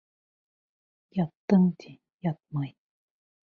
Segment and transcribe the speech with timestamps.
[1.19, 1.95] Яттың, ти,
[2.31, 2.75] ятмай!